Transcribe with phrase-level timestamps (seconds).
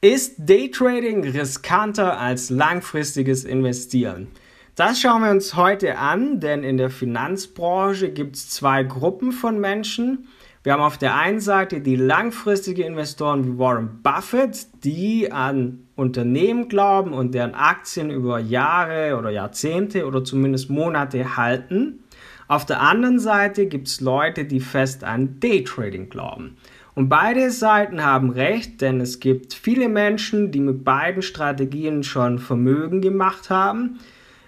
[0.00, 4.28] Ist Daytrading riskanter als langfristiges Investieren?
[4.76, 9.58] Das schauen wir uns heute an, denn in der Finanzbranche gibt es zwei Gruppen von
[9.58, 10.28] Menschen.
[10.62, 16.68] Wir haben auf der einen Seite die langfristige Investoren wie Warren Buffett, die an Unternehmen
[16.68, 22.04] glauben und deren Aktien über Jahre oder Jahrzehnte oder zumindest Monate halten.
[22.46, 26.56] Auf der anderen Seite gibt es Leute, die fest an Daytrading glauben.
[26.98, 32.40] Und beide Seiten haben recht, denn es gibt viele Menschen, die mit beiden Strategien schon
[32.40, 34.00] Vermögen gemacht haben.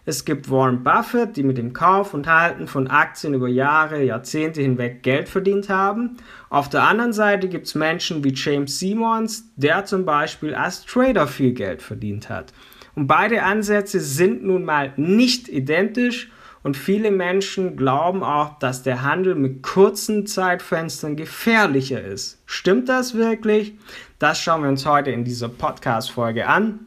[0.05, 4.63] Es gibt Warren Buffett, die mit dem Kauf und Halten von Aktien über Jahre, Jahrzehnte
[4.63, 6.17] hinweg Geld verdient haben.
[6.49, 11.29] Auf der anderen Seite gibt es Menschen wie James Simons, der zum Beispiel als Trader
[11.29, 12.53] viel Geld verdient hat.
[12.97, 16.33] Und beide Ansätze sind nun mal nicht identisch
[16.63, 22.43] und viele Menschen glauben auch, dass der Handel mit kurzen Zeitfenstern gefährlicher ist.
[22.47, 23.75] Stimmt das wirklich?
[24.19, 26.81] Das schauen wir uns heute in dieser Podcast-Folge an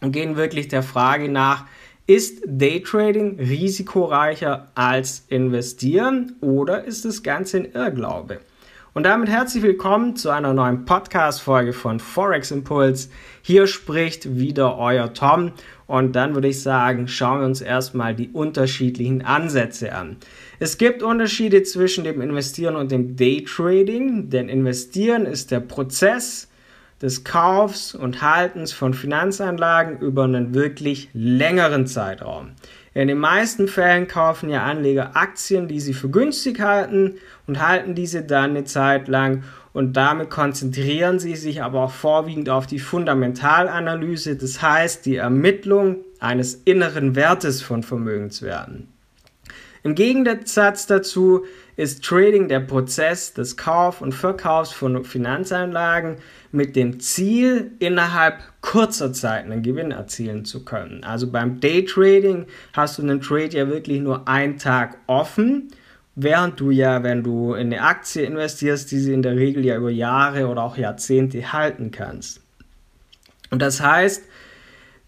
[0.00, 1.66] und gehen wirklich der Frage nach,
[2.06, 8.40] ist Daytrading risikoreicher als investieren oder ist das Ganze ein Irrglaube?
[8.94, 13.08] Und damit herzlich willkommen zu einer neuen Podcast-Folge von Forex Impuls.
[13.40, 15.52] Hier spricht wieder euer Tom.
[15.86, 20.18] Und dann würde ich sagen, schauen wir uns erstmal die unterschiedlichen Ansätze an.
[20.58, 26.48] Es gibt Unterschiede zwischen dem Investieren und dem Daytrading, denn Investieren ist der Prozess
[27.02, 32.52] des Kaufs und Haltens von Finanzanlagen über einen wirklich längeren Zeitraum.
[32.94, 37.94] In den meisten Fällen kaufen ja Anleger Aktien, die sie für günstig halten und halten
[37.94, 42.78] diese dann eine Zeit lang und damit konzentrieren sie sich aber auch vorwiegend auf die
[42.78, 48.88] Fundamentalanalyse, das heißt die Ermittlung eines inneren Wertes von Vermögenswerten.
[49.82, 51.44] Im Gegensatz dazu
[51.76, 56.18] ist Trading der Prozess des Kauf- und Verkaufs von Finanzanlagen
[56.52, 61.02] mit dem Ziel, innerhalb kurzer Zeit einen Gewinn erzielen zu können.
[61.02, 65.68] Also beim Daytrading hast du einen Trade ja wirklich nur einen Tag offen,
[66.14, 69.90] während du ja, wenn du in eine Aktie investierst, diese in der Regel ja über
[69.90, 72.40] Jahre oder auch Jahrzehnte halten kannst.
[73.50, 74.22] Und das heißt,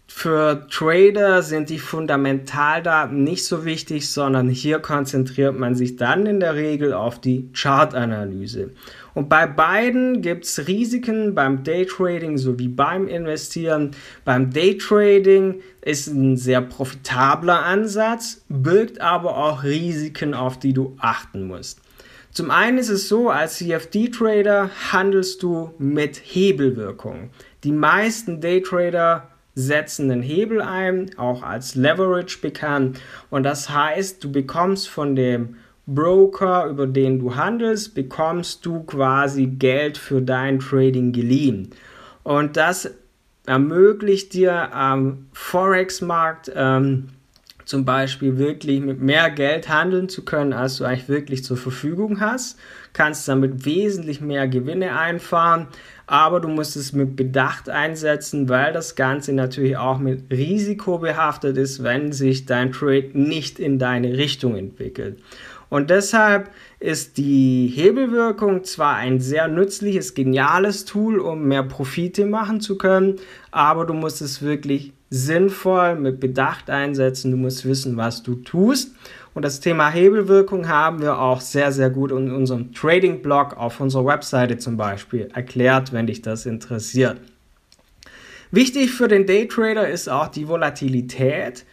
[0.07, 6.39] für Trader sind die Fundamentaldaten nicht so wichtig, sondern hier konzentriert man sich dann in
[6.39, 8.69] der Regel auf die Chartanalyse.
[9.15, 13.91] Und bei beiden gibt es Risiken beim Daytrading sowie beim Investieren.
[14.25, 21.47] Beim Daytrading ist ein sehr profitabler Ansatz, birgt aber auch Risiken, auf die du achten
[21.47, 21.81] musst.
[22.31, 27.29] Zum einen ist es so, als CFD-Trader handelst du mit Hebelwirkung.
[27.63, 32.99] Die meisten Daytrader setzen einen Hebel ein, auch als Leverage bekannt.
[33.29, 35.55] Und das heißt, du bekommst von dem
[35.87, 41.69] Broker, über den du handelst, bekommst du quasi Geld für dein Trading geliehen.
[42.23, 42.91] Und das
[43.45, 47.09] ermöglicht dir am Forex-Markt ähm,
[47.65, 52.19] zum Beispiel wirklich mit mehr Geld handeln zu können, als du eigentlich wirklich zur Verfügung
[52.21, 52.57] hast,
[52.93, 55.67] kannst damit wesentlich mehr Gewinne einfahren,
[56.07, 61.57] aber du musst es mit Bedacht einsetzen, weil das Ganze natürlich auch mit Risiko behaftet
[61.57, 65.19] ist, wenn sich dein Trade nicht in deine Richtung entwickelt.
[65.69, 72.61] Und deshalb ist die Hebelwirkung zwar ein sehr nützliches, geniales Tool, um mehr Profite machen
[72.61, 73.15] zu können,
[73.49, 77.31] aber du musst es wirklich sinnvoll mit Bedacht einsetzen.
[77.31, 78.91] Du musst wissen, was du tust.
[79.33, 84.05] Und das Thema Hebelwirkung haben wir auch sehr, sehr gut in unserem Trading-Blog auf unserer
[84.05, 87.17] Webseite zum Beispiel erklärt, wenn dich das interessiert.
[88.51, 91.65] Wichtig für den Daytrader ist auch die Volatilität.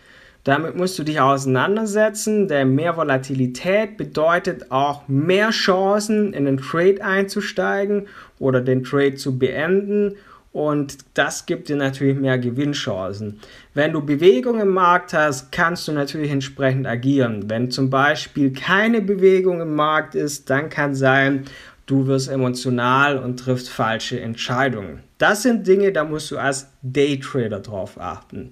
[0.45, 7.05] Damit musst du dich auseinandersetzen, denn mehr Volatilität bedeutet auch mehr Chancen, in den Trade
[7.05, 8.09] einzusteigen
[8.41, 10.17] oder den Trade zu beenden
[10.53, 13.41] und das gibt dir natürlich mehr Gewinnchancen.
[13.73, 17.49] Wenn du Bewegung im Markt hast, kannst du natürlich entsprechend agieren.
[17.49, 21.45] Wenn zum Beispiel keine Bewegung im Markt ist, dann kann sein,
[21.87, 25.01] du wirst emotional und triffst falsche Entscheidungen.
[25.17, 28.51] Das sind Dinge, da musst du als Daytrader drauf achten.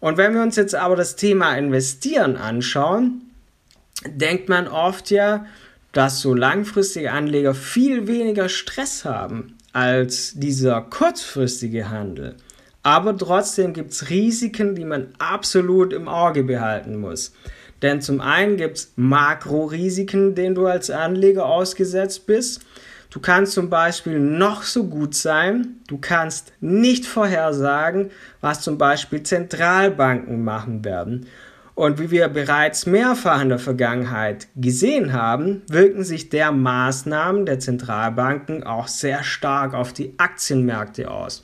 [0.00, 3.22] Und wenn wir uns jetzt aber das Thema Investieren anschauen,
[4.04, 5.46] denkt man oft ja,
[5.92, 12.36] dass so langfristige Anleger viel weniger Stress haben als dieser kurzfristige Handel.
[12.82, 17.32] Aber trotzdem gibt es Risiken, die man absolut im Auge behalten muss.
[17.82, 22.60] Denn zum einen gibt es Makrorisiken, denen du als Anleger ausgesetzt bist.
[23.10, 29.22] Du kannst zum Beispiel noch so gut sein, du kannst nicht vorhersagen, was zum Beispiel
[29.22, 31.26] Zentralbanken machen werden.
[31.80, 37.58] Und wie wir bereits mehrfach in der Vergangenheit gesehen haben, wirken sich der Maßnahmen der
[37.58, 41.42] Zentralbanken auch sehr stark auf die Aktienmärkte aus.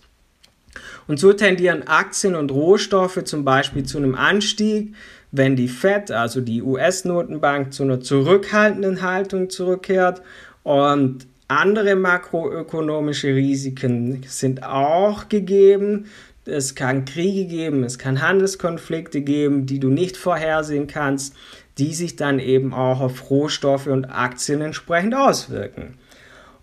[1.06, 4.94] Und so tendieren Aktien und Rohstoffe zum Beispiel zu einem Anstieg,
[5.32, 10.20] wenn die Fed, also die US-Notenbank, zu einer zurückhaltenden Haltung zurückkehrt.
[10.64, 16.08] Und andere makroökonomische Risiken sind auch gegeben.
[16.46, 21.34] Es kann Kriege geben, es kann Handelskonflikte geben, die du nicht vorhersehen kannst,
[21.78, 25.98] die sich dann eben auch auf Rohstoffe und Aktien entsprechend auswirken.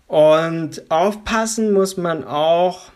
[0.06, 2.92] Und aufpassen muss man auch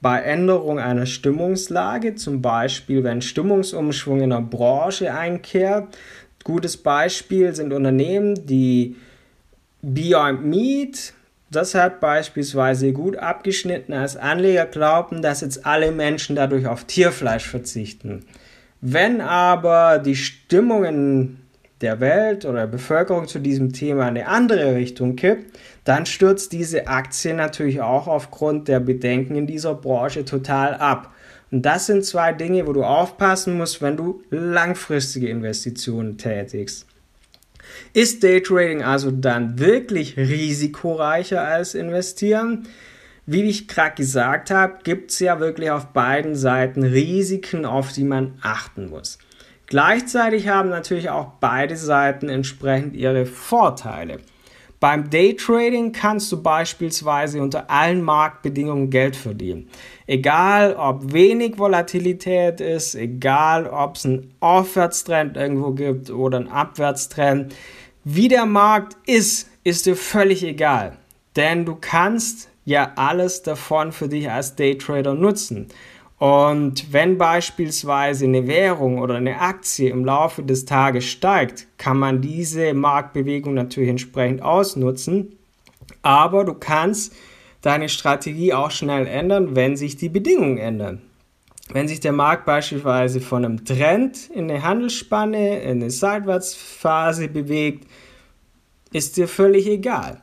[0.00, 5.96] bei Änderung einer Stimmungslage, zum Beispiel wenn Stimmungsumschwung in einer Branche einkehrt.
[6.44, 8.96] Gutes Beispiel sind Unternehmen, die
[9.82, 11.14] Beyond Meat,
[11.50, 17.46] das hat beispielsweise gut abgeschnitten, als Anleger glauben, dass jetzt alle Menschen dadurch auf Tierfleisch
[17.46, 18.24] verzichten.
[18.80, 21.42] Wenn aber die Stimmungen
[21.80, 26.52] der Welt oder der Bevölkerung zu diesem Thema in eine andere Richtung kippt, dann stürzt
[26.52, 31.14] diese Aktie natürlich auch aufgrund der Bedenken in dieser Branche total ab.
[31.50, 36.86] Und das sind zwei Dinge, wo du aufpassen musst, wenn du langfristige Investitionen tätigst.
[37.92, 42.68] Ist Daytrading also dann wirklich risikoreicher als investieren?
[43.26, 48.04] Wie ich gerade gesagt habe, gibt es ja wirklich auf beiden Seiten Risiken, auf die
[48.04, 49.18] man achten muss.
[49.66, 54.20] Gleichzeitig haben natürlich auch beide Seiten entsprechend ihre Vorteile.
[54.80, 59.68] Beim Daytrading kannst du beispielsweise unter allen Marktbedingungen Geld verdienen.
[60.06, 67.54] Egal ob wenig Volatilität ist, egal ob es einen Aufwärtstrend irgendwo gibt oder einen Abwärtstrend.
[68.04, 70.96] Wie der Markt ist, ist dir völlig egal.
[71.34, 75.68] Denn du kannst ja alles davon für dich als Daytrader nutzen.
[76.18, 82.20] Und wenn beispielsweise eine Währung oder eine Aktie im Laufe des Tages steigt, kann man
[82.20, 85.36] diese Marktbewegung natürlich entsprechend ausnutzen.
[86.02, 87.14] Aber du kannst
[87.62, 91.02] deine Strategie auch schnell ändern, wenn sich die Bedingungen ändern.
[91.70, 97.86] Wenn sich der Markt beispielsweise von einem Trend in eine Handelsspanne, in eine Seitwärtsphase bewegt,
[98.90, 100.22] ist dir völlig egal.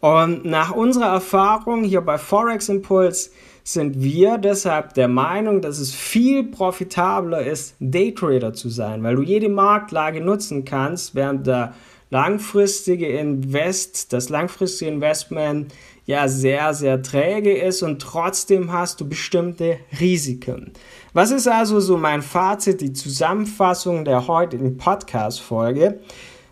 [0.00, 3.30] Und nach unserer Erfahrung hier bei Forex Impulse
[3.66, 9.22] sind wir deshalb der Meinung, dass es viel profitabler ist, Daytrader zu sein, weil du
[9.22, 11.74] jede Marktlage nutzen kannst, während der
[12.08, 15.74] langfristige Invest, das langfristige Investment
[16.04, 20.70] ja sehr, sehr träge ist und trotzdem hast du bestimmte Risiken.
[21.12, 25.98] Was ist also so mein Fazit, die Zusammenfassung der heutigen Podcast-Folge?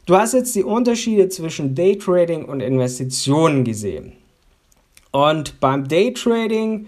[0.06, 4.14] Du hast jetzt die Unterschiede zwischen Daytrading und Investitionen gesehen.
[5.12, 6.86] Und beim Daytrading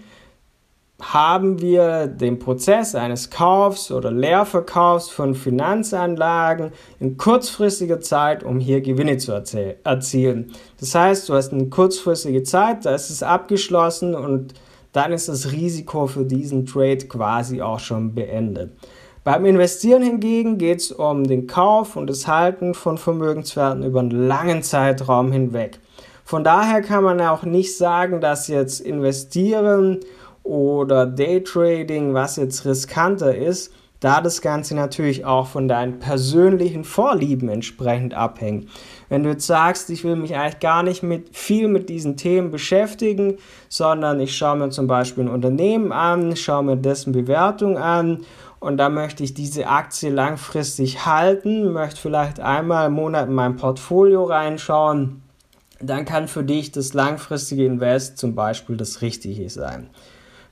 [1.01, 8.81] haben wir den Prozess eines Kaufs oder Leerverkaufs von Finanzanlagen in kurzfristiger Zeit, um hier
[8.81, 10.51] Gewinne zu erzielen.
[10.79, 14.55] Das heißt, du hast eine kurzfristige Zeit, da ist es abgeschlossen und
[14.91, 18.71] dann ist das Risiko für diesen Trade quasi auch schon beendet.
[19.23, 24.27] Beim Investieren hingegen geht es um den Kauf und das Halten von Vermögenswerten über einen
[24.27, 25.79] langen Zeitraum hinweg.
[26.23, 29.99] Von daher kann man auch nicht sagen, dass jetzt Investieren
[30.47, 37.49] oder Daytrading, was jetzt riskanter ist, da das Ganze natürlich auch von deinen persönlichen Vorlieben
[37.49, 38.69] entsprechend abhängt.
[39.09, 42.51] Wenn du jetzt sagst, ich will mich eigentlich gar nicht mit viel mit diesen Themen
[42.51, 43.37] beschäftigen,
[43.69, 48.23] sondern ich schaue mir zum Beispiel ein Unternehmen an, schaue mir dessen Bewertung an
[48.59, 53.55] und da möchte ich diese Aktie langfristig halten, möchte vielleicht einmal im Monat in mein
[53.55, 55.23] Portfolio reinschauen,
[55.79, 59.89] dann kann für dich das langfristige Invest zum Beispiel das Richtige sein.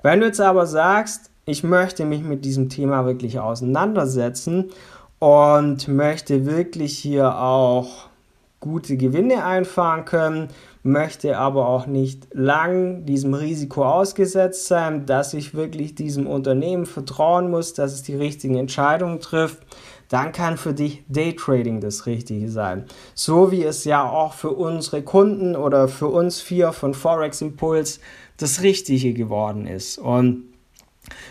[0.05, 4.65] Wenn du jetzt aber sagst, ich möchte mich mit diesem Thema wirklich auseinandersetzen
[5.17, 8.09] und möchte wirklich hier auch
[8.59, 10.49] gute Gewinne einfahren können,
[10.85, 17.49] möchte aber auch nicht lang diesem Risiko ausgesetzt sein, dass ich wirklich diesem Unternehmen vertrauen
[17.49, 19.59] muss, dass es die richtigen Entscheidungen trifft,
[20.09, 22.85] dann kann für dich Daytrading das Richtige sein.
[23.15, 27.99] So wie es ja auch für unsere Kunden oder für uns vier von Forex Impulse
[28.37, 29.97] das Richtige geworden ist.
[29.97, 30.43] Und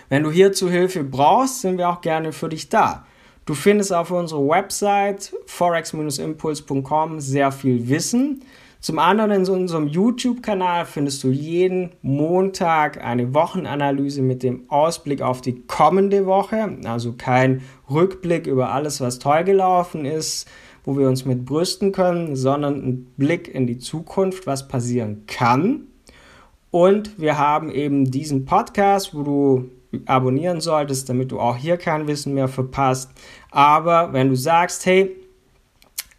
[0.09, 3.07] wenn du hierzu Hilfe brauchst, sind wir auch gerne für dich da.
[3.47, 8.43] Du findest auf unserer Website forex-impuls.com sehr viel Wissen.
[8.85, 15.41] Zum anderen in unserem YouTube-Kanal findest du jeden Montag eine Wochenanalyse mit dem Ausblick auf
[15.41, 16.77] die kommende Woche.
[16.85, 20.47] Also kein Rückblick über alles, was toll gelaufen ist,
[20.85, 25.87] wo wir uns mit brüsten können, sondern ein Blick in die Zukunft, was passieren kann.
[26.71, 29.71] Und wir haben eben diesen Podcast, wo du
[30.05, 33.13] abonnieren solltest, damit du auch hier kein Wissen mehr verpasst.
[33.51, 35.17] Aber wenn du sagst, hey,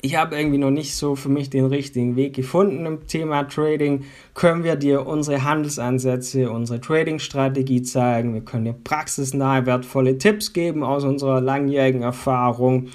[0.06, 4.06] ich habe irgendwie noch nicht so für mich den richtigen Weg gefunden im Thema Trading,
[4.36, 8.36] können wir dir unsere Handelsansätze, unsere Trading-Strategie zeigen.
[8.36, 12.90] Wir können dir praxisnahe, wertvolle Tipps geben aus unserer langjährigen Erfahrung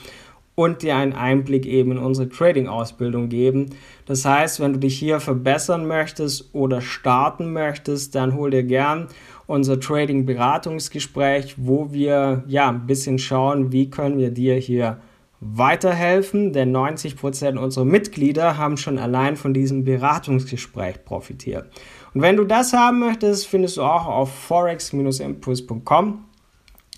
[0.55, 3.71] und dir einen Einblick eben in unsere Trading-Ausbildung geben.
[4.07, 9.09] Das heißt, wenn du dich hier verbessern möchtest oder starten möchtest, dann hol dir gern
[9.49, 15.01] unser Trading-Beratungsgespräch, wo wir ja ein bisschen schauen, wie können wir dir hier
[15.41, 21.71] weiterhelfen, denn 90% unserer Mitglieder haben schon allein von diesem Beratungsgespräch profitiert.
[22.13, 26.25] Und wenn du das haben möchtest, findest du auch auf forex-impuls.com.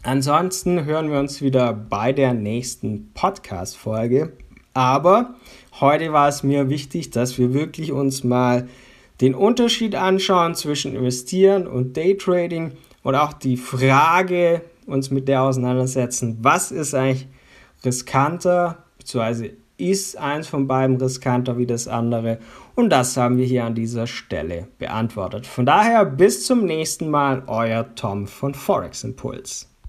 [0.03, 4.33] Ansonsten hören wir uns wieder bei der nächsten Podcast-Folge.
[4.75, 5.35] Aber
[5.81, 8.69] heute war es mir wichtig, dass wir wirklich uns mal
[9.21, 12.73] den Unterschied anschauen zwischen Investieren und Daytrading
[13.05, 17.29] und auch die Frage uns mit der auseinandersetzen, was ist eigentlich
[17.85, 22.39] riskanter, beziehungsweise ist eins von beiden riskanter wie das andere?
[22.75, 25.47] Und das haben wir hier an dieser Stelle beantwortet.
[25.47, 29.72] Von daher bis zum nächsten Mal, euer Tom von Forex Impuls.